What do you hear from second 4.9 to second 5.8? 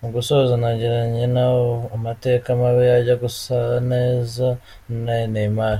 n’aya Neymar.